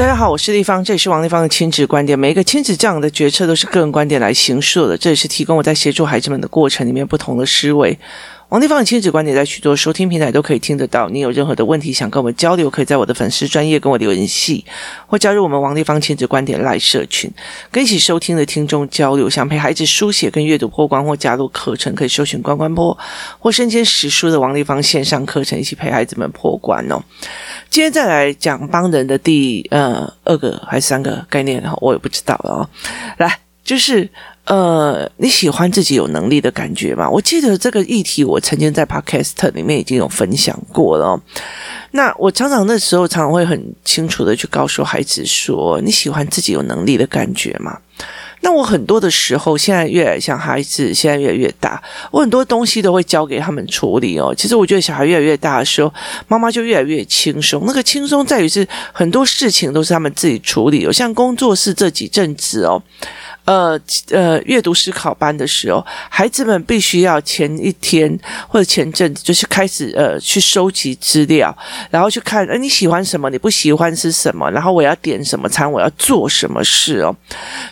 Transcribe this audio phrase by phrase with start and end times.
[0.00, 2.18] 大家好，我是丽芳，这里是王丽芳的亲子观点。
[2.18, 7.98] 每一个亲子这样的决策都是个人观点来形塑的，这也是提供我在协助孩子们的过程里面不同的思维。
[8.50, 11.08] 王立芳的亲子观点在许多收听平台都可以听得到。
[11.08, 14.64] 你有任何的问题想跟我们交流，可以在我的粉丝专业跟我留言系，
[15.06, 17.30] 或加入我们王立芳亲子观点赖社群，
[17.70, 19.30] 跟一起收听的听众交流。
[19.30, 22.98] 想陪孩子书写跟阅读破关，或加入课程，可以搜寻关关破
[23.38, 27.00] 或身兼实书的王立芳线上课程，一起陪孩子们破关哦。
[27.68, 32.68] 今天再来讲帮人的第呃二个还是三个概念，我也不知道了哦。
[33.18, 34.10] 来，就是。
[34.50, 37.08] 呃，你喜欢自己有能力的感觉吗？
[37.08, 41.22] 我记得这个议题，我曾经在 Podcast 里面已经有分享过了。
[41.92, 47.78] 那我常常那时候常常会很清楚的去告诉孩子说：“你喜欢自己有能力的感觉吗？”
[48.42, 54.34] 那我很多的时候，现在越来越像孩子，现在越来越大，我很多东西都会交给他们处理哦。
[54.34, 55.92] 其实我觉得小孩越来越大的时候，
[56.26, 57.62] 妈妈就越来越轻松。
[57.66, 62.82] 那个轻松在于是很多事情都是他们自己处理哦，像工作室这几阵子哦。
[63.50, 63.80] 呃
[64.10, 71.52] 呃，阅读思考班的时候，孩子们必须要前一天或者前阵子就是开始呃去收集资料，
[71.90, 77.12] 然后去看，呃，你喜欢什么，你不喜欢是什么，然后我要点什么餐，我要做什么事哦，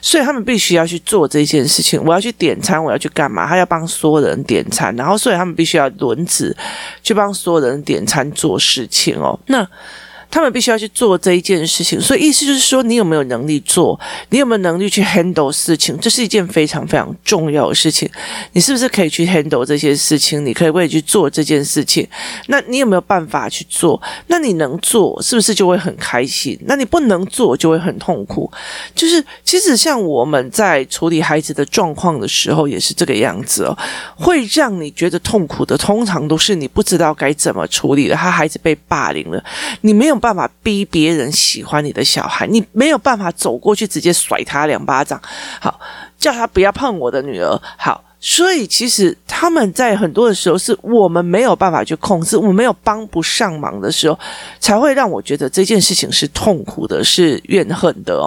[0.03, 2.03] 所以他们必须要去做这件事情。
[2.05, 3.47] 我要去点餐，我要去干嘛？
[3.47, 6.57] 他要帮所有人点餐，然后所以他们必须要轮值
[7.05, 9.39] 去帮所有人点餐做事情哦。
[9.47, 9.65] 那。
[10.31, 13.99] 他们必须要去做这一件事情，所以意思就是说，你有没有能力做？
[14.29, 15.99] 你有没有能力去 handle 事情？
[15.99, 18.07] 这是一件非常非常重要的事情。
[18.53, 20.45] 你是不是可以去 handle 这些事情？
[20.45, 22.07] 你可以为去做这件事情？
[22.49, 24.01] 那你有没有办法去做？
[24.27, 26.59] 那你能做，是不是就会很开心？
[26.67, 28.53] 那你不能做，就会很痛苦。
[28.95, 33.77] 就是其实像我们在处理孩子的状况的时候，也是这个样子哦。
[34.15, 38.15] 会让你觉得痛苦的，通常都是你不知道该怎么处理了。
[38.15, 39.43] 他孩子被霸凌了，
[39.81, 40.18] 你没有。
[40.19, 45.21] 办法逼别人喜欢你的小孩，你没有办法走过去直接甩他两巴掌，
[45.61, 45.81] 好，
[46.19, 48.05] 叫他不要碰我的女儿，好。
[48.21, 54.19] 所以，其实他们在很多的时候，是我们没有办法去控制，我们没有帮不上忙的时候，
[54.59, 58.27] 才会让我觉得这件事情是痛苦的，是怨恨的哦。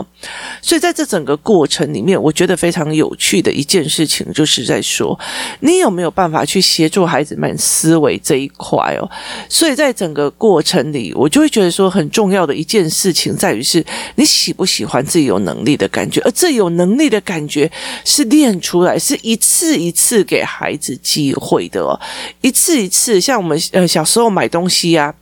[0.61, 5.19] 所以，在这整个过程里面，我觉得非常有趣的一件事情，就是在说，
[5.59, 9.11] 你有没有办法去协助孩子们思维这一块哦。
[9.49, 13.85] 所以在整个过程里，我就会觉得说，很重要的一件事情在于是，
[14.15, 17.69] 你喜不喜欢自己有能力的感觉，而这有能力的感觉
[18.05, 19.80] 是练出来，是一次。
[19.81, 21.99] 一次给孩子机会的哦，
[22.41, 25.13] 一次一次，像我们呃小时候买东西呀。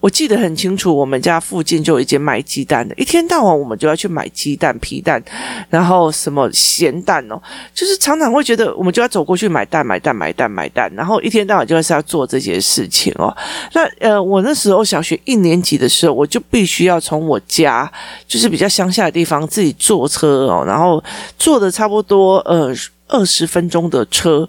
[0.00, 5.22] 我记得很清楚，我们家附近就有一间卖鸡蛋的，一天到晚我们就要去买鸡蛋、皮蛋，
[5.70, 7.40] 然后什么咸蛋哦，
[7.72, 13.32] 就是常常会觉得我们就要走过去买蛋、买蛋、买蛋、买蛋，然后一天到晚就是要做这些事情哦。
[13.72, 17.90] 那呃，我那时候小学一年级的时候，我就必须要从我家
[18.26, 21.02] 就是比较乡下的地方自己坐车哦，然后
[21.38, 22.74] 坐的差不多呃。
[23.12, 24.48] 二十分钟的车，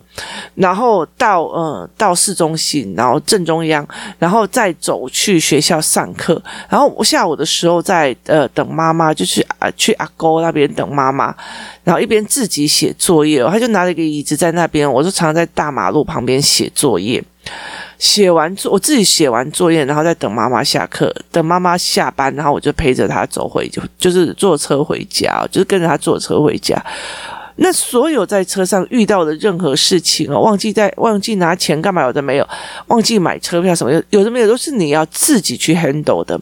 [0.55, 3.85] 然后到呃到市中心，然后正中央，
[4.17, 6.41] 然后再走去学校上课。
[6.69, 11.35] 然后我下午的时候在呃等妈妈，就去啊去阿沟那边等妈妈，
[11.83, 13.43] 然后一边自己写作业。
[13.43, 17.21] 他就拿了一个椅子在那边，我就常常在大马路旁边写作业。
[17.99, 26.81] 写完作，我自己写完作业，然后再等妈妈下课，等妈妈下班，然后我就陪着她走回，就就是坐车回家，就是跟着她坐车回家。
[27.57, 32.03] 那所有在车上遇到的任何事情哦，忘记带忘记拿钱干嘛？
[32.03, 32.47] 有的没有，
[32.87, 36.39] 忘记买车票什么有有的没有，都是你要自己去 handle 的。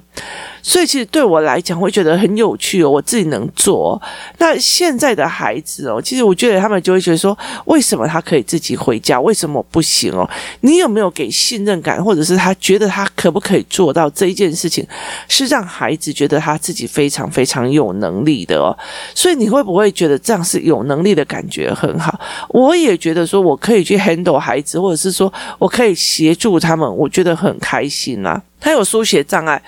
[0.63, 4.01] 所以其实对我来讲，会觉得很有趣哦，我自己能做。
[4.37, 10.29] 那现在的孩子哦，其实我觉得他们就会觉得说，为什么他可以自己回家，为什么不行哦？
[10.61, 14.85] 你有没有给信任感，或者是他觉得他可不可以做到这一件事情，
[15.27, 18.77] 是让孩子觉得他自己非常非常有能力的哦。
[19.15, 22.19] 所以你会不会觉得这样是有能力的感觉很好？
[22.49, 28.41] 我也觉得说我可以去 handle 孩子，或者是说我可以协助他们，我觉得很开心啊。
[28.59, 29.59] 他有书写障碍。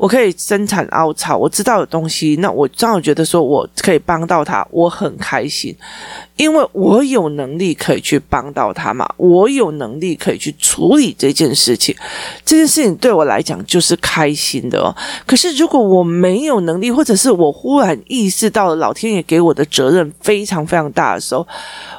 [0.00, 5.76] 我可以生产凹槽，我知道有东西，那我正好觉得说我可以帮到他，我很开心，
[6.40, 11.94] 因为我有能力可以去帮到他嘛，我有能力可以去处理这件事情，
[12.46, 14.88] 这件事情对我来讲就是开心的哦。
[15.26, 21.46] 可是如果我没有能力，或者是我忽然意识到了老天爷给我的责任非常非常大的时候，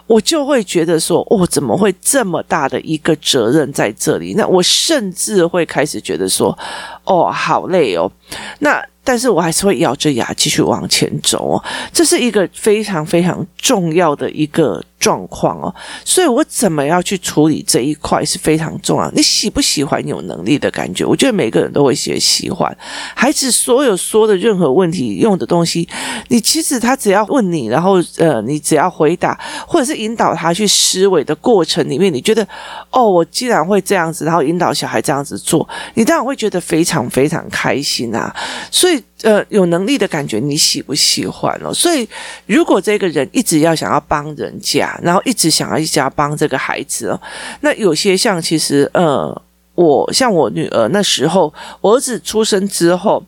[0.07, 4.33] 我就会觉得说，哦，怎么会这么大的一个责任在这里？
[4.35, 6.57] 那我甚至会开始觉得说，
[7.03, 8.11] 哦，好累哦。
[8.57, 11.63] 那但是我还是会咬着牙继续往前走哦。
[11.91, 15.73] 这是一个非常非常重要的一个状况哦，
[16.05, 19.09] 所以我怎么样去处理这一块是非常重要。
[19.11, 21.03] 你喜不喜欢有能力的感觉？
[21.03, 22.77] 我觉得每个人都会写喜欢。
[23.15, 25.89] 孩子所有说的任何问题用的东西，
[26.27, 29.37] 你其实他只要问你，然后呃，你只要回答，
[29.67, 32.47] 或者是引导他去思维的过程里面，你觉得
[32.91, 38.33] 哦，我既然会这样子，然后引导小孩这样子做，你当然会觉得非常非常开心啊。
[38.69, 41.73] 所以呃，有能力的感觉你喜不喜欢哦？
[41.73, 42.07] 所以
[42.45, 44.97] 如果这个人一直要想要帮人家。
[45.01, 47.19] 然后一直想要一家帮这个孩子哦，
[47.61, 49.41] 那有些像其实呃，
[49.75, 53.23] 我像我女儿那时候，我儿子出生之后，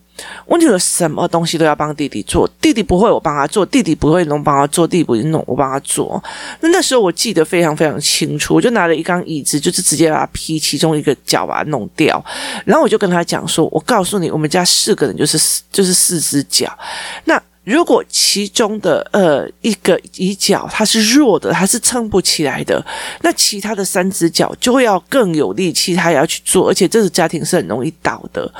[0.45, 6.21] 我女儿什么东西都要帮弟弟做，弟弟不会我帮他做，弟弟不会弄帮他做，弟弟不会弄我帮他做。
[6.61, 12.23] 那那时候我记得非常非常清楚，我就拿了一张椅子，就是直接把它劈其中一个角把它弄掉，
[12.65, 15.37] 然后我就跟他讲说：“我告诉你，我们家四个人就是
[15.71, 16.77] 就是四只脚。”
[17.25, 22.85] 那如果其中的呃一个椅脚它是弱的，它是撑不起来的，
[23.21, 28.51] 那其他的三只脚就会要更有力气，他也要去做，而且这个家庭是很容易倒的。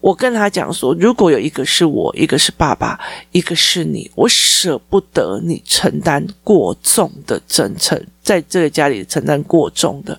[0.00, 2.98] 我跟他讲说，如果有一个是我，一个是爸爸，
[3.32, 10.18] 一个是你，我舍不得你承担过重的政策，在这个家里承担过重的。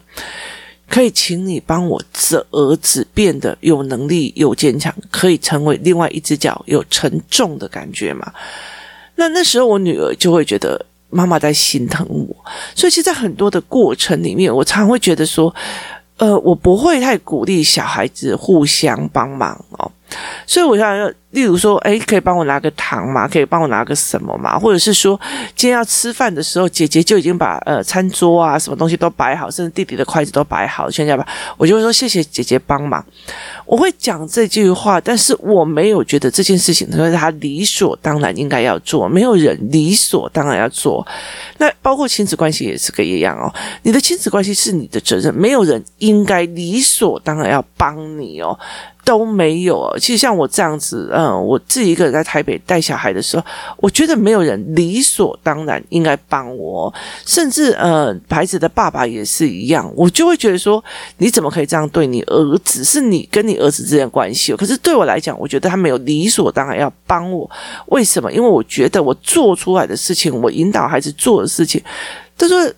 [0.87, 8.33] 可以请你帮我这儿子变得有能力、有坚强，可以成为另外一只脚有沉重的感觉吗？
[9.15, 12.35] 那那时候我女儿就会觉得妈妈在心疼我，
[12.73, 15.53] 所以其实，在很多的过程里面，我常会觉得说，
[16.19, 19.92] 呃，我不会太鼓励小孩子互相帮忙哦。
[20.45, 23.27] 所以我想要，例如说，诶，可以帮我拿个糖吗？
[23.27, 24.57] 可以帮我拿个什么吗？
[24.57, 25.19] 或者是说，
[25.56, 31.25] 今天要吃饭的时候，姐姐就已经把呃餐桌啊什么东西都摆好，甚至弟弟的筷子都摆好，全家吧，
[31.57, 33.03] 我就会说谢谢姐姐帮忙。
[33.65, 41.05] 我会讲这句话，但是我没有觉得这件事情是他理所当然应该要做，没有人理所当然要做。
[41.59, 43.53] 那包括亲子关系也是个一样哦，
[43.83, 48.57] 你的亲子关系是你的责任，没有人应该理所当然要帮你哦。
[49.09, 49.91] 都没有。
[50.00, 53.44] 其实像我这样子，嗯，我自己一个人在台北带小孩的时候，
[53.77, 56.94] 我觉得没有人理所当然应该帮我，
[57.25, 60.83] 甚至呃，孩子的爸爸也是一样，我就会觉得说，
[61.17, 62.83] 你怎么可以这样对你儿子？
[62.83, 64.53] 是你跟你儿子之间关系。
[64.53, 67.50] 可是对我来讲，我觉得他没有理所当然要帮我。
[67.88, 68.31] 为什么？
[68.31, 71.81] 因为我觉得我做出来的事情，我引导孩子做的事情，
[72.38, 72.71] 他说。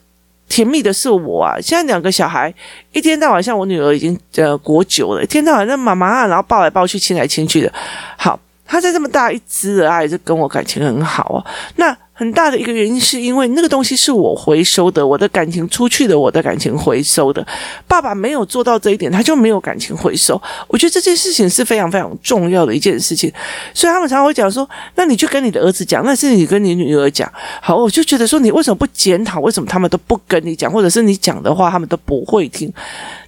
[0.52, 1.56] 甜蜜的是我啊！
[1.62, 2.54] 现在两个小孩
[2.92, 7.72] 一天到晚，像我女儿已经呃国久了，一天到晚那妈妈啊，然后抱来抱去，亲来亲去的。
[8.18, 11.46] 好，她在这么大一只的，还是跟我感情很好哦。
[11.78, 11.98] 那。
[12.22, 17.44] 很大的一个原因是因为那个东西是我回收的，我的感情出去的，我的感情回收的。
[17.88, 20.40] 爸爸没有做到这一点，他就没有感情回收。
[20.68, 23.34] 我觉得这件事情是非常非常重要的一件事情，
[23.74, 27.28] 所以他们常会讲说：“那你就跟你的儿子讲，那是你跟你女儿讲。”
[27.60, 29.40] 好，我就觉得说，你为什么不检讨？
[29.40, 32.72] 为什么他们都不跟你讲，或者是你讲的话他们都不会听？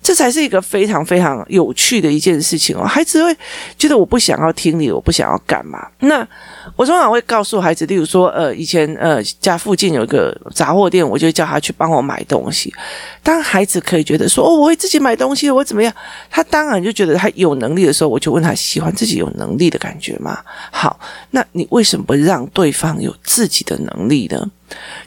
[0.03, 2.83] 这才是一个非常非常有趣的一件事情哦。
[2.83, 3.35] 孩子会
[3.77, 5.87] 觉得我不想要听你，我不想要干嘛？
[5.99, 6.27] 那
[6.75, 8.83] 我通常会告诉孩子，例如说，呃，以前。
[9.03, 12.73] 呃，家附近有一个杂货店，我就叫他去帮我买东西。
[13.21, 15.93] 当孩子可以觉得说，哦，我会自己买东西，我怎么样？
[16.29, 20.39] 他当然就觉得他有能力的时候，我就问他喜欢自己有能力的感觉吗？
[20.71, 20.99] 好，
[21.31, 24.49] 那你为什么不让对方有自己的能力呢？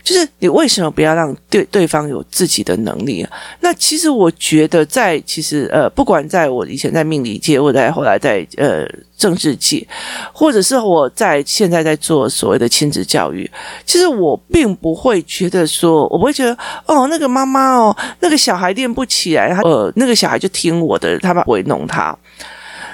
[0.03, 3.27] 就是你为什么不要让对对方有自己的能力？
[3.61, 8.87] 那其实我觉得在，其实呃，不管在我以前在命理界，或者在后来在呃
[9.17, 9.87] 政治界，
[10.33, 13.51] 或者是我在现在在做所谓的亲子教育，
[13.85, 16.57] 其实我并不会觉得说，我不会觉得
[16.87, 22.17] 哦，那个妈妈哦，那个小孩练不起来，他呃，那个小孩就听我的，他不会弄他。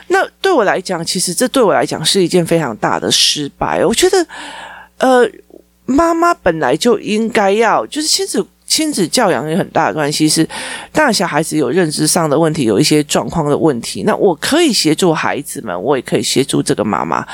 [0.09, 3.85] 那对我来讲，其实这对我来讲是一件非常大的失败。
[3.85, 4.27] 我觉得，
[4.99, 5.31] 呃。
[5.93, 10.29] 妈妈本来就应该要，就是亲子亲子教养有很大的关系。
[10.29, 10.49] 是，
[10.91, 17.27] 当小孩子有认知上的问题，有一些状况的问题，那我可以协助孩子们，我也可以协助这个妈妈。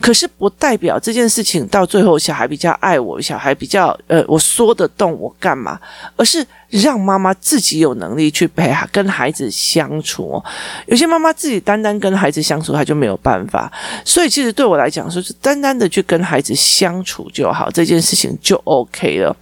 [0.00, 5.80] 可是不代表这件事情到最后，小孩比较爱我，小孩比较呃，我说得动我干嘛，
[6.16, 6.44] 而是。
[6.70, 10.42] 让妈妈自己有能力去陪跟孩子相处。
[10.86, 13.70] 有些妈妈自己单单跟孩子相处，她就没有办法。
[14.04, 19.36] 所以，其实对我来讲，说是单单的去跟孩子相处就好，这件事情就 OK 了。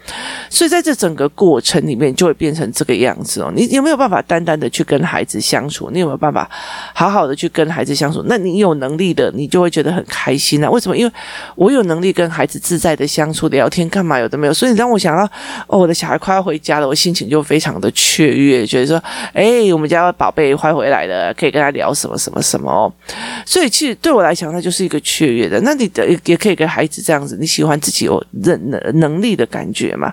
[0.49, 3.53] 所以，在这整个过程里面，就会变成这个样子哦。
[3.55, 5.91] 你有没有办法单单的去跟孩子相处？
[5.93, 6.49] 你有没有办法
[6.95, 8.25] 好好的去跟孩子相处？
[8.27, 10.71] 那你有能力的，你就会觉得很开心啊。
[10.71, 10.97] 为什么？
[10.97, 11.13] 因为
[11.57, 14.55] 我有能力跟孩子自在的相处、聊天，干嘛有的没有。
[14.55, 15.25] 所以，你让我想到，
[15.67, 17.18] 哦，我的小孩快要回家了，我心。
[17.19, 22.93] 情就非常的雀跃，觉得说，哎，我们家宝贝快回来了，可以跟他聊什么什么什么哦。
[23.45, 25.61] 所以其实对我来讲，那就是一个雀跃的。
[25.63, 30.13] 那你的也可以跟孩子这样子，你喜欢自己有能能力的感觉嘛？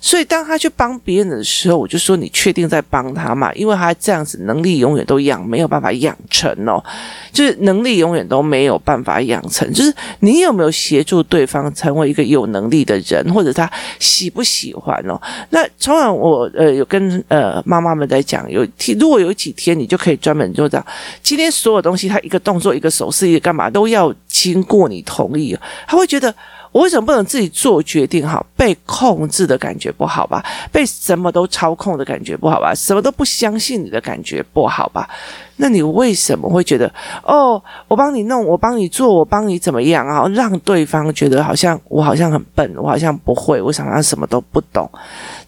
[0.00, 3.52] 所以当他去帮别人的时候，我就说，你确定在帮他嘛？
[3.54, 6.82] 因为他这样子能力永远都养没有办法养成哦，
[7.32, 9.70] 就是能力永远都没有办法养成。
[9.72, 15.20] 就是你有没有协助对方成为一个有能力的人，或者他喜不喜欢哦？
[15.50, 18.66] 那从来我呃有跟呃妈妈们在讲，有
[18.98, 20.84] 如果有几天你就可以专门做到，
[21.22, 26.34] 今天所有东西他一个动作一个手势一个干嘛都要经过你同意，他会觉得。
[26.76, 28.28] 我为什么不能自己做决定？
[28.28, 30.44] 哈，被控制的感觉不好吧？
[30.70, 32.74] 被什么都操控的感觉不好吧？
[32.74, 35.08] 什么都不相信你的感觉不好吧？
[35.56, 36.92] 那你为什么会觉得
[37.22, 37.62] 哦？
[37.88, 40.28] 我帮你弄，我帮你做，我帮你怎么样啊？
[40.34, 44.86] 让对方觉得好像我好像很笨，我好像不会，我想他什么都不懂，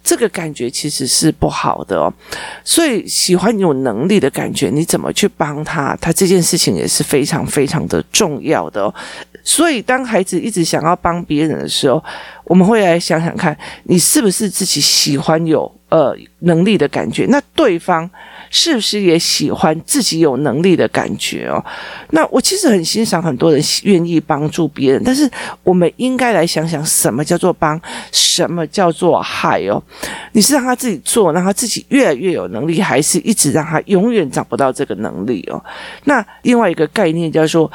[0.03, 2.11] 这个感觉其实是不好的哦。
[2.63, 5.95] 所以喜欢有能力的感觉，你怎么去帮他？
[6.01, 8.91] 他这件事情也是非常非常的重要的哦。
[9.43, 12.01] 所以，当孩子一直想要帮帮别人的时候，
[12.45, 17.25] 我们会来想想看，你是不是自己喜欢有呃能力的感觉？
[17.25, 18.09] 那对方
[18.49, 21.63] 是不是也喜欢自己有能力的感觉哦？
[22.11, 25.29] 那我其实很欣赏很多人愿意帮助别人，但是
[25.63, 27.79] 我们应该来想想，什么叫做帮，
[28.13, 29.81] 什么叫做害哦？
[30.31, 35.61] 你是让他自己做，让他自己越来越有能力，还是一直让他永远找不到这个能力哦？
[36.05, 37.69] 那另外一个概念叫做。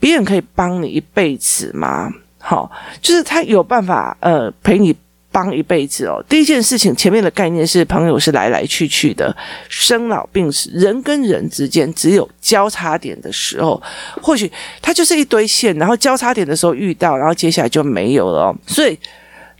[0.00, 2.08] 别人可以帮你一辈子吗？
[2.48, 2.70] 好，
[3.02, 4.96] 就是他有办法呃陪你
[5.30, 6.24] 帮一辈子哦。
[6.26, 9.36] 第一件事情，前面的概念是朋友是来来去去的，
[9.68, 13.82] 生老病死，人跟人之间只有交叉点的时候，
[14.22, 14.50] 或许
[14.80, 18.56] 他就是一堆线，然后交叉点的时候遇到，然后接下来就没有了哦。
[18.66, 18.98] 所以。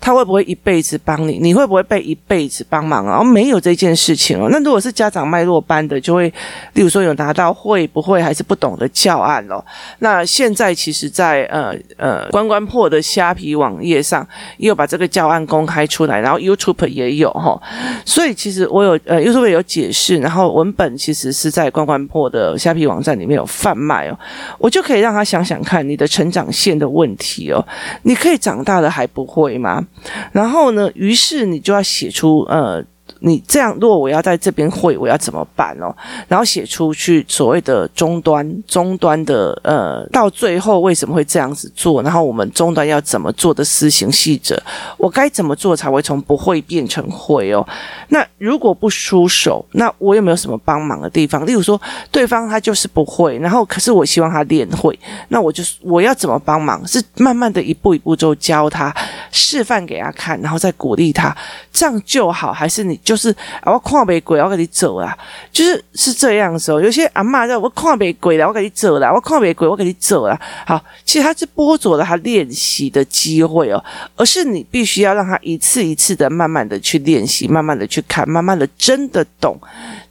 [0.01, 1.39] 他会不会一辈子帮你？
[1.39, 3.23] 你会不会被一辈子帮忙啊？
[3.23, 4.49] 没有这件事情哦。
[4.51, 6.33] 那如果是家长脉络班的，就会，
[6.75, 9.63] 例如说有拿到会不会还是不懂的教案哦。
[9.99, 14.27] 那现在其实在，在呃呃关关破的虾皮网页上
[14.57, 17.61] 也有把这个教案公开出来，然后 YouTube 也有哈。
[18.05, 24.19] 所以其实我有呃 YouTube 有解释，然后文本其实是在关关破的虾皮网站里面有贩卖哦。
[24.59, 27.63] 我就可以让他想想看你的成长线的问题哦。
[28.05, 29.85] 你可以长大了还不会吗？
[30.33, 32.85] 然后呢，于是你就要写出呃。
[33.21, 35.95] 你这样，如果我要在这边会，我要怎么办哦？
[36.29, 42.03] 然后写出去所谓的终端，终端的呃，到最后为什么会这样子做？
[42.03, 44.57] 然后我们终端要怎么做的施行细则，
[44.97, 47.67] 我该怎么做才会从不会变成会哦？
[48.09, 51.45] 那如果不出手，那我有没有什么帮忙的地方？
[51.45, 51.81] 例如说，
[52.13, 54.97] 对方他就是不会，然后可是我希望他练会，
[55.29, 56.87] 那我就是我要怎么帮忙？
[56.87, 58.95] 是慢慢的一步一步就教他，
[59.33, 61.37] 示范给他看，然后再鼓励他，
[61.73, 62.53] 这样就好？
[62.53, 62.97] 还是你？
[63.09, 65.17] 就是啊，我看没鬼，我跟你走啊。
[65.51, 70.39] 就是是这样子哦，有些阿妈在我看没鬼了，我跟你走了，我看没鬼，我跟你走了。
[70.67, 73.83] 好，其实他是剥夺了他练习的机会哦，
[74.15, 79.59] 而是你必须要让他一次一次的慢慢的去练习，慢慢的去看，慢慢的真的懂。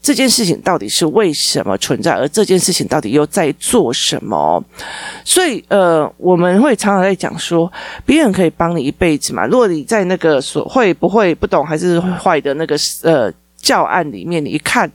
[0.07, 2.13] 这件事情到底是为什么存在？
[2.13, 4.63] 而这件事情到底又在做什么？
[5.25, 7.69] 所以，呃，我们会常常在讲说，
[8.05, 9.45] 别人可以帮你一辈子嘛。
[9.45, 13.29] 如果你在那个所会不会不懂还是坏的那个呃
[13.61, 14.89] 教案里面，你一看，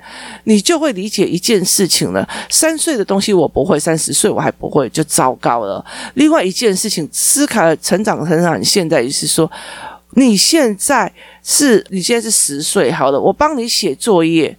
[0.44, 2.26] 你就会理解一件事情了。
[2.48, 5.84] 三岁的东西我不会，三十岁我还不会，就糟糕了。
[6.14, 9.50] 另外一件事情，思考成长成长，现在就是说，
[10.12, 11.12] 你现在
[11.44, 14.56] 是你现在是十岁，好了，我帮你写作业。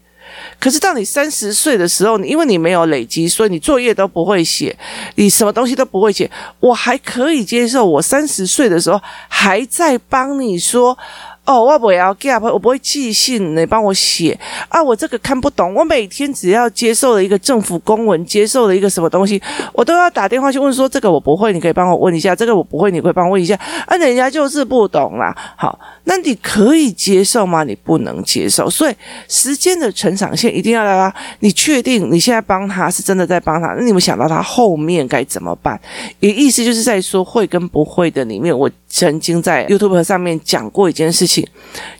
[0.64, 4.74] 可是到你三十岁的时候，你因为你没有累积，所以你作业都不会写，
[5.16, 6.32] 你什么东西都不会写。
[6.62, 10.98] 我还可以接受，我三十岁的时候还在帮你说。
[11.46, 14.82] 哦，我不要 gap，我不会寄信，你帮我写啊！
[14.82, 19.42] 我这个看不懂，我每天只要接受了一个政府公文，接受了一个什么东西，
[19.74, 23.98] 我都要打电话去问说，这个我不会，你可以帮我问一下，这个我不会，你可以帮我问一下啊！
[23.98, 25.36] 人家就是不懂啦。
[25.58, 27.66] 好，那你可以接受吗？
[27.66, 28.96] 你不能接受，所以
[29.28, 31.14] 时间的成长线一定要来啦。
[31.40, 33.74] 你确定你现在帮他是真的在帮他？
[33.74, 35.78] 那你们想到他后面该怎么办？
[36.22, 41.33] 也意思就是在说会跟不会的里面，我曾经在 YouTube 上面讲过一件事情。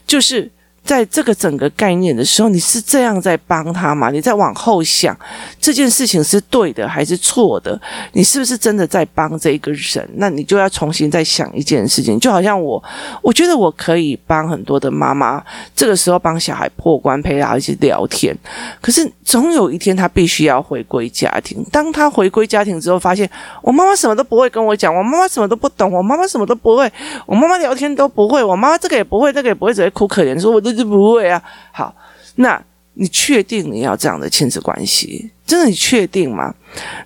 [0.06, 0.50] 就是。
[0.84, 4.10] 在这个整个概念的时候，你是这样在帮他吗？
[4.10, 5.18] 你在往后想
[5.58, 7.80] 这件事情是对的还是错的？
[8.12, 10.06] 你是不是真的在帮这个人？
[10.16, 12.20] 那你就要重新再想一件事情。
[12.20, 12.82] 就好像我，
[13.22, 15.42] 我觉得我可以帮很多的妈妈，
[15.74, 18.36] 这个时候帮小孩破关，陪他一起聊天。
[18.82, 21.64] 可是总有一天他必须要回归家庭。
[21.72, 23.28] 当他回归家庭之后，发现
[23.62, 26.92] 我妈妈什么都不会跟我讲，我妈妈什么都不懂，我妈妈什么都不会，
[27.24, 30.73] 我妈妈聊天都不会，我妈妈这个也不会，那个也不会，只会哭可怜说我都。
[30.74, 31.42] 是不会啊。
[31.72, 31.94] 好，
[32.36, 32.62] 那。
[32.96, 35.28] 你确定你要这样的亲子关系？
[35.44, 36.54] 真的你确定吗？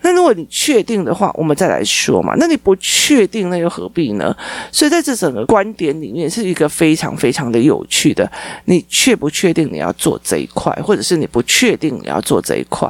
[0.02, 2.34] 那如果你确定的话，我们再来说嘛。
[2.36, 4.36] 那你不确定，那又何必呢？
[4.70, 8.30] 所以在这整个观点里面，是一个非常非常的有趣的。
[8.66, 12.86] 你确不确定你要做这一块，或者是你不确定你要做这一块？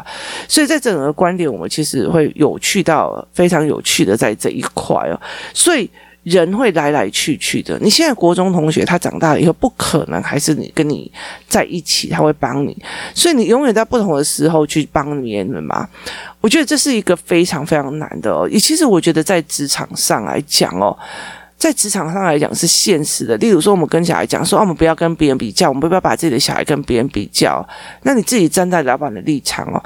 [0.48, 5.20] 所以在整个观点，我们其实会有趣到非常有趣的在这一块哦。
[5.54, 5.88] 所以。
[6.24, 7.78] 人会来来去去的。
[7.80, 11.10] 你现在国中同学，他长大了以后不可能还是你跟你
[11.46, 12.76] 在一起，他会帮你，
[13.14, 15.88] 所以你永远在不同的时候去帮别人嘛。
[16.40, 18.48] 我觉得这是一个非常非常难的哦。
[18.50, 20.96] 也其实我觉得在职场上来讲哦，
[21.56, 23.36] 在职场上来讲是现实的。
[23.38, 27.66] 例如说，我们跟小孩讲说，我们不要跟别人比较，我们不要把自己的小孩跟别人比较。
[28.02, 29.82] 那你自己站在老板的立场哦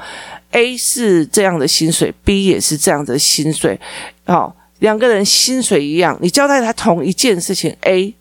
[0.51, 3.79] ，A 是这样的薪水，B 也是这样的薪水，
[4.25, 4.53] 哦。
[4.83, 8.13] 两个人薪水一样，你交代他同一件事情，A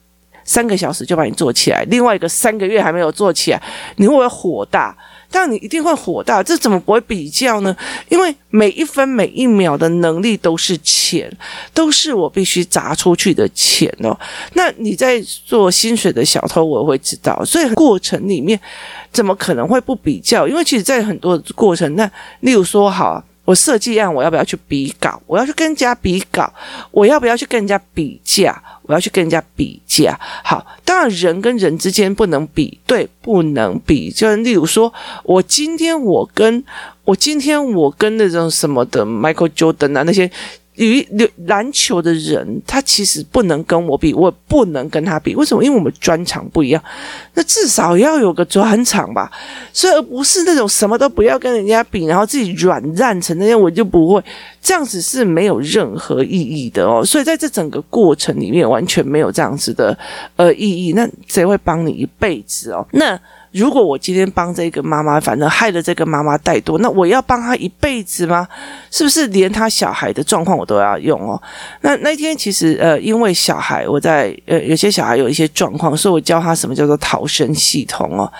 [0.44, 3.60] 三个小时就把你做起来，另外一个三个月还没有做起来，
[3.96, 4.96] 你会不会火大？
[5.28, 7.76] 但你一定会火大，这怎么不会比较呢？
[8.08, 11.28] 因为每一分每一秒的能力都是钱，
[11.74, 14.16] 都是我必须砸出去的钱哦。
[14.52, 18.60] 那你在做薪水的小偷，我会知道，所以过程里面
[19.10, 20.46] 怎么可能会不比较？
[20.46, 23.20] 因为其实，在很多过程，那例如说，好。
[23.44, 25.20] 我设计案，我要不要去比稿？
[25.26, 26.52] 我要去跟人家比稿，
[26.90, 28.62] 我要不要去跟人家比价？
[28.82, 30.18] 我要去跟人家比价。
[30.44, 34.10] 好，当然人跟人之间不能比，对，不能比。
[34.10, 34.92] 就例如说，
[35.24, 36.64] 我今天我跟
[37.04, 40.30] 我今天我跟那种什么的 Michael Jordan 啊那些。
[40.76, 41.06] 与
[41.46, 45.34] 篮球的人，他其实不能跟我比，我不能跟他比。
[45.34, 45.62] 为什么？
[45.62, 46.82] 因为我们专长不一样。
[47.34, 49.30] 那至少要有个专长吧，
[49.72, 54.24] 所以而不是那种什么都不要跟人家比，然后自己软烂成那样，我就不会。
[54.62, 57.04] 这样子是没有任何意义的哦。
[57.04, 59.96] 所以在这整个过程里面，完全没有这样子的
[60.36, 60.92] 呃意义。
[60.94, 62.86] 那谁会帮你一辈子哦？
[62.92, 63.20] 那。
[63.52, 68.48] 如果我今天帮这个妈妈，反正害了这个妈妈怠惰，那我要帮她一辈子吗？
[68.90, 71.40] 是不是连她小孩的状况我都要用哦？
[71.82, 78.32] 那那天其实呃，因为小孩我在呃，有些小孩有一些状况，所以我教他什么叫做逃生系统哦，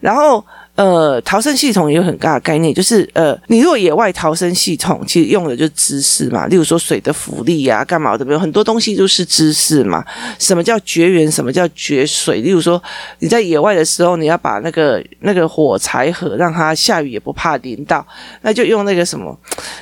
[0.00, 0.44] 然后。
[0.78, 10.04] 呃，逃生系统也有很大的概念，就是呃，你如果野外逃生系统，其实用的就是知识嘛，例如说水的浮力、啊，干嘛的，有很多东西都是知识嘛。
[10.38, 11.28] 什么叫绝缘？
[11.28, 12.40] 什么叫绝水？
[12.42, 12.80] 例如说
[13.18, 18.06] 你在野外的时候，你要把那个那个火柴盒让它下雨也不怕淋到，
[18.42, 19.36] 那就用那个什么，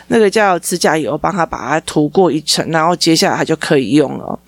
[0.06, 4.38] 那个叫指甲油帮它把它涂过一层，然后接下来它就可以用了。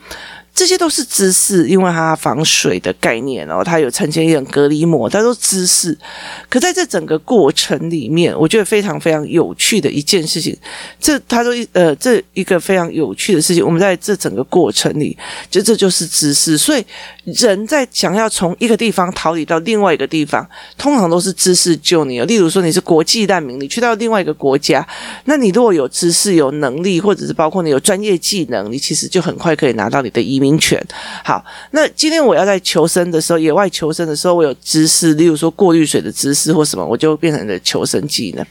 [0.59, 5.97] 这些都是知识，因为它防水的概念哦，它有呈现一种隔离膜，它都知识。
[6.49, 10.59] 可在这整个过程里面，我觉得非常非常有趣的一件事情，
[10.99, 15.17] 这它都呃，这一个非常有趣的事情，我们在这整个过程里，
[15.49, 16.59] 就这就是知识。
[16.59, 16.85] 所以
[17.23, 20.45] 人在想要从一个地方逃离到另外一个地方，
[20.77, 22.25] 通常都是知识救你哦。
[22.25, 24.85] 例如说你是国际难民，你去到另外一个国家，
[25.27, 30.48] 那你如果有知识、有能力，或者是包括你有专业技能，你其实就很快可以拿到你的移民。
[30.57, 30.81] 权
[31.25, 38.47] 好，那今天我要在求生的时候，野外求生的时候，我有知识，例如说过滤水的知识或什么，我就变成了求生技能。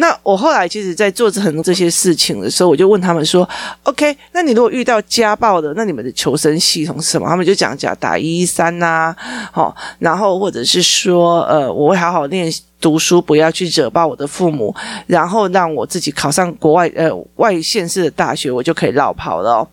[0.00, 3.48] 那我后来其实，在做很多这些事情的时候，我就问他们说
[3.82, 9.12] ：“OK，那你如果遇到家暴的，那你们的求生系统是什么？”他们就讲讲打一一三呐，
[9.50, 12.48] 好，然后或者是说，呃，我会好好念
[12.80, 14.72] 读书，不要去惹爆我的父母，
[15.08, 19.68] 然后让我自己考上国外呃外县市的大学，我就可以落跑了哦。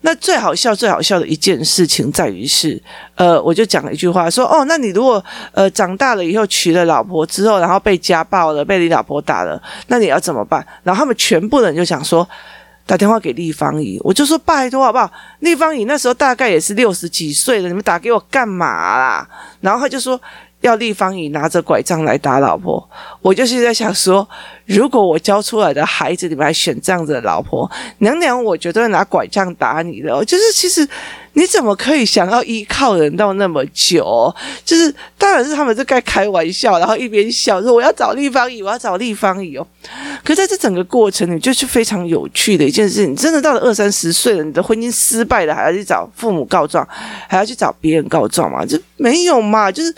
[0.00, 2.80] 那最好笑、最好笑的一件事情在于是，
[3.16, 10.64] 呃，我就讲了一句话，说，哦，那你如果呃长大了以后娶了老婆之后，然后被家暴了，被你老婆打了，那你要怎么办？
[10.82, 12.28] 然后他们全部人就想说，
[12.86, 15.10] 打电话给丽芳仪，我就说拜托好不好？
[15.40, 18.66] 丽芳仪那时候大概也是六十几岁了，你们打给我干嘛
[18.98, 19.28] 啦？
[19.60, 20.20] 然后他就说。
[20.60, 22.88] 要丽芳仪拿着拐杖来打老婆，
[23.22, 24.28] 我就是在想说，
[24.66, 30.24] 如果我教出来的孩子，你们还选这样子的老婆，娘娘，我绝对拿拐杖打你的。
[30.24, 30.86] 就是其实
[31.34, 34.34] 你怎么可以想要依靠人到那么久？
[34.64, 39.64] 就是当然是他们在该开玩笑，然后一边笑说我要找丽芳仪，我要找丽芳仪哦。
[40.24, 43.06] 可在这整个过程里，就是非常有趣的一件事。
[43.06, 46.86] 你真的到了二三十岁了，你的婚姻失败了，还要去找父母告状，
[47.28, 48.66] 还要去找别人告状吗？
[48.66, 49.94] 就没有嘛，就是。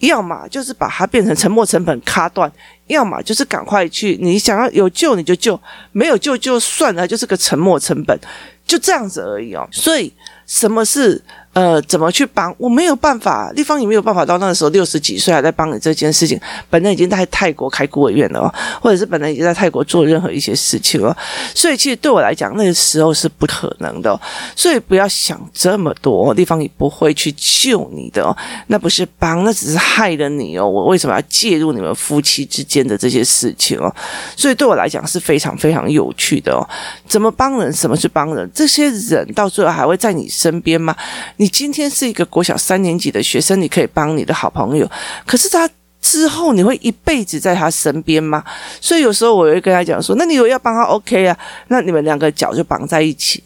[0.00, 2.50] 要么就是把它变成沉没成本卡断，
[2.88, 5.58] 要么就是赶快去，你想要有救你就救，
[5.92, 8.18] 没有救就算了，就是个沉没成本，
[8.66, 9.66] 就这样子而已哦。
[9.72, 10.12] 所以
[10.46, 11.22] 什么是？
[11.60, 12.54] 呃，怎么去帮？
[12.56, 16.40] 我没有办法，丽芳也没有办法到那个时候六十几岁还在帮你这件事情。
[16.70, 21.14] 本人已经在泰国开孤儿院了，或者是本人已经在泰国做任何一些事情了。
[21.54, 24.18] 所以其实对我来讲，那个时候是不可能的。
[24.56, 28.34] 所以不要想这么多，丽芳也不会去救你的。
[28.68, 30.66] 那不是帮，那只是害了你哦。
[30.66, 33.94] 我为什么要介入你们夫妻之间的这些事情哦？
[34.34, 36.66] 所以对我来讲是非常非常有趣的哦。
[37.06, 37.70] 怎么帮人？
[37.70, 38.50] 什么是帮人？
[38.54, 40.96] 这些人到最后还会在你身边吗？
[41.36, 44.90] 你今天是一个国小三年级的学生，你可以帮你的好朋友，
[45.26, 45.68] 可是他
[46.00, 48.42] 之后你会一辈子在他身边吗？
[48.80, 51.36] 所以有时候我会跟他讲说：“那你有要帮他，OK 啊？
[51.68, 53.42] 那你们两个脚就绑在一起，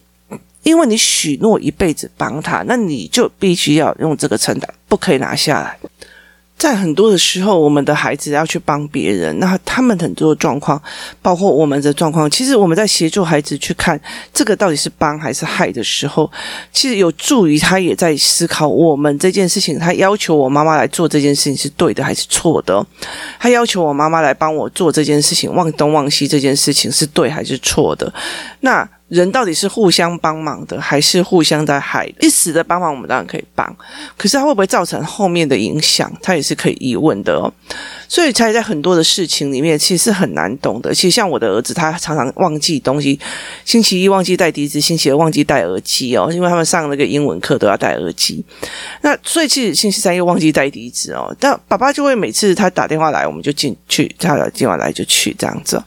[0.63, 5.77] 因为你许诺一辈子帮他，那你就必须要用这个承担，不可以拿下来。”
[6.57, 10.81] 在很多的时候，我们的孩子要去帮别人，那他们很多的状况，
[11.21, 14.01] 包括我们的状况，其实我们在协助孩子去看
[14.33, 16.31] 这个到底是帮还是害的时候，
[16.73, 19.79] 其实有助于他也在思考我们这件事情。
[19.79, 22.85] 他要求我妈妈来做这件事情是对的还是错的？
[23.39, 28.11] 他要求我妈妈来帮我做这件事情，忘东忘西这件事情是对还是错的？
[28.61, 28.89] 那。
[29.15, 32.13] 人到底是互相帮忙的，还是互相在害？
[32.21, 33.65] 一时的帮忙，我们当然可以帮，
[34.17, 36.13] 可是它会不会造成后面的影响？
[36.21, 37.53] 它也是可以疑问的哦。
[38.09, 40.93] 所以才在很多的事情里面，其实是很难懂的。
[40.93, 43.19] 其实像我的儿子，他常常忘记东西，
[43.65, 48.45] 星期一忘记带笛子，星期二忘记带耳机哦，因为他们上那个英文课都要带耳机。
[49.03, 55.81] 那所以其实星期三又忘记带笛子哦，但爸爸就会每次他打电话来，我们就进去，他今晚来就去这样子。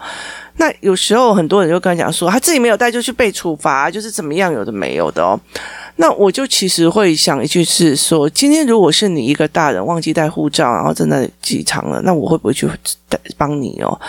[0.57, 5.39] 那有时候很多人就跟他讲说，他自己没有带就去被处罚，就是怎么样有的没有的哦。
[5.97, 12.67] 那我就其实会想一句是说，今天如果是你一个大人忘记带护照，然后在那里机场了，那我会不会去
[13.09, 13.99] 带帮你哦？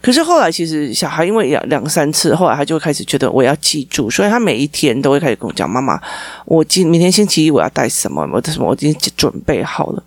[0.00, 6.00] 可是后来，其实小孩因为两两三次，后来他就开始觉得我要记住，所以他每一天都会开始跟我讲：“妈妈，
[6.44, 8.28] 我今明天星期一我要带什么？
[8.32, 8.68] 我的什么？
[8.68, 10.02] 我已经准备好了。”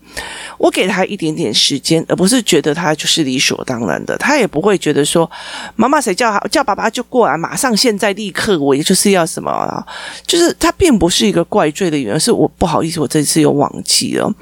[0.61, 4.17] 我给他一点点时间，而不是觉得他就是理所当然的。
[4.17, 5.29] 他也不会觉得说
[5.75, 9.85] ：“妈妈谁叫他叫爸爸就过来，马上现在立刻，我也就是要什么啊？”
[10.25, 14.33] 就是他并不是一个怪罪的原因，是我不好意思，我这次又忘记了。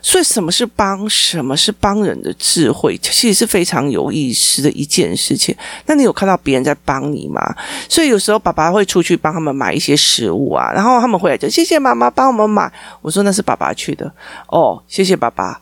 [0.00, 1.10] 所以，什么是帮？
[1.10, 2.96] 什么是帮人的智慧？
[2.98, 4.86] 其实是非常有意思的一。
[4.92, 5.56] 件事情，
[5.86, 7.40] 那你有看到别人在帮你吗？
[7.88, 12.70] 所以有时候爸爸会出去帮他们买一些食物啊，然后他们回来就谢谢妈妈帮我们买。
[13.00, 14.12] 我说那是爸爸去的
[14.48, 15.61] 哦，谢谢爸爸。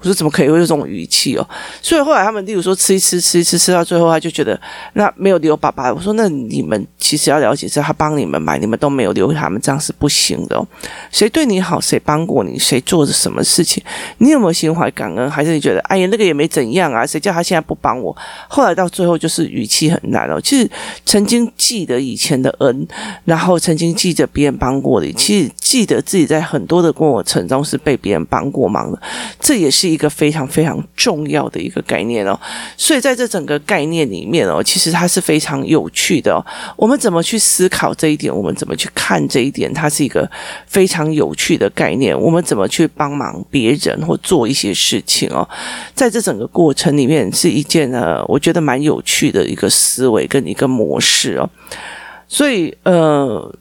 [0.00, 1.44] 我说怎么可以有这种语气哦？
[1.82, 4.58] 所以后来他们例如说吃一吃吃一吃吃到最后，他就觉得
[4.92, 5.92] 那没有留爸爸。
[5.92, 10.64] 我说那你们其实要了解是他帮你们买，你们都没有留给他们，这样是不行的哦。
[11.10, 13.82] 谁对你好，谁帮过你，谁做着什么事情，
[14.18, 15.28] 你有没有心怀感恩？
[15.28, 17.04] 还是你觉得哎呀那个也没怎样啊？
[17.04, 18.16] 谁叫他现在不帮我？
[18.46, 20.40] 后来到最后就是语气很难哦。
[20.40, 20.70] 其实
[21.04, 22.86] 曾经记得以前的恩，
[23.24, 29.02] 然后曾经记得别人帮过你，其实记得自己在很多的过程中是被别人帮过忙的，
[29.40, 29.87] 这也是。
[29.88, 32.38] 一个非常非常重要的一个概念哦，
[32.76, 36.44] 所以在这整个概念里面哦，其实它是非常有趣的哦。
[36.76, 38.34] 我们怎么去思考这一点？
[38.34, 39.72] 我们怎么去看这一点？
[39.72, 40.30] 它是一个
[40.66, 42.18] 非常有趣的概念。
[42.18, 45.48] 我们怎么去帮忙别人或做一些事情哦？
[45.94, 51.48] 在这整个过程里面，是一件呢，我觉得蛮有趣的一个思维跟一个模式哦。
[52.28, 53.54] 所以呃。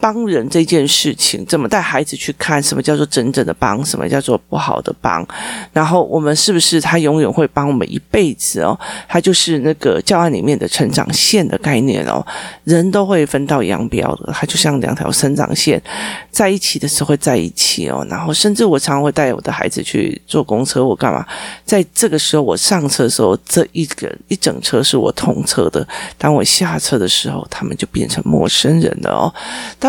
[0.00, 5.26] 帮人这件事情，怎么带孩子去看什么叫做真正的帮，什么叫做不好的帮？
[5.72, 8.78] 然后我们是不是他永远会帮我们一辈子哦？
[9.08, 12.24] 他就是那个教案里面的成长线的概念哦。
[12.64, 15.82] 人都会分道扬镳的，它就像两条生长线，
[16.30, 18.06] 在一起的时候会在一起哦。
[18.08, 21.26] 然后甚至我常常会带我的孩子去坐公车，我干嘛？
[21.64, 25.86] 在这个时候我上车的时候，这一个一整车是我同车的。
[26.16, 29.34] 当我下车的时候，他们就变成陌生人了哦。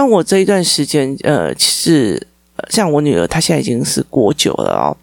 [0.07, 2.27] 我这一段时间，呃，其实
[2.69, 4.95] 像我女儿，她现在已经是国九了哦。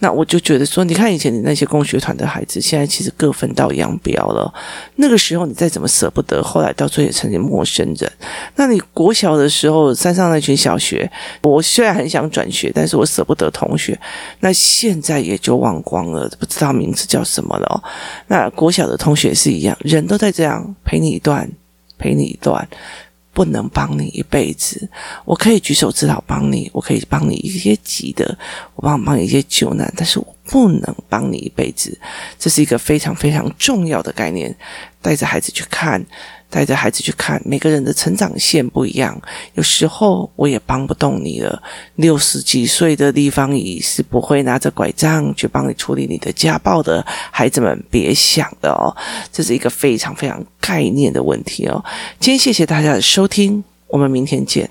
[0.00, 4.54] 那我就觉得说，你看以前你那些共学团的孩子，现在其实各分道扬镳了。
[4.94, 8.08] 那个时候你再怎么舍不得，后来到最后也成为陌生人。
[8.54, 11.10] 那你国小的时候，山上那群小学，
[11.42, 13.98] 我虽然很想转学，但是我舍不得同学。
[14.38, 17.82] 那现在也就忘光了，不知道名字叫什么了。
[18.28, 21.50] 那国小的同学是一样，人都在这样陪你一段，
[21.98, 22.68] 陪你一段。
[23.38, 24.90] 不能帮你一辈子，
[25.24, 28.36] 我可以举手之劳帮你，我可以帮你一些急的，
[28.74, 31.96] 我帮帮你一些救难，但是我不能帮你一辈子，
[32.36, 34.52] 这是一个非常非常重要的概念，
[35.00, 36.04] 带着孩子去看。
[36.50, 39.20] 带着孩子去看，每个人的成长线不一样，
[39.54, 41.62] 有时候我也帮不动你了。
[41.96, 48.94] 六十几岁的地方姨是不会拿着拐杖去帮你处理你的家暴的，孩子们别想的哦，
[49.32, 51.84] 这是一个非常非常概念的问题哦。
[52.18, 54.70] 今天谢谢大家的收听，我们明天见。